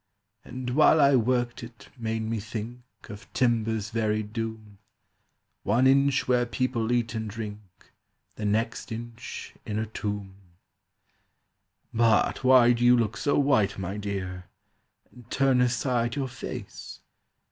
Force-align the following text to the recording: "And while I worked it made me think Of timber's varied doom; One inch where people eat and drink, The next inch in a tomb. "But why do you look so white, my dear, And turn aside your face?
"And 0.43 0.71
while 0.71 0.99
I 0.99 1.15
worked 1.15 1.61
it 1.61 1.89
made 1.95 2.23
me 2.23 2.39
think 2.39 2.79
Of 3.07 3.31
timber's 3.33 3.91
varied 3.91 4.33
doom; 4.33 4.79
One 5.61 5.85
inch 5.85 6.27
where 6.27 6.47
people 6.47 6.91
eat 6.91 7.13
and 7.13 7.29
drink, 7.29 7.59
The 8.35 8.45
next 8.45 8.91
inch 8.91 9.53
in 9.63 9.77
a 9.77 9.85
tomb. 9.85 10.33
"But 11.93 12.43
why 12.43 12.71
do 12.73 12.83
you 12.83 12.97
look 12.97 13.15
so 13.15 13.37
white, 13.37 13.77
my 13.77 13.97
dear, 13.97 14.45
And 15.11 15.29
turn 15.29 15.61
aside 15.61 16.15
your 16.15 16.29
face? 16.29 17.01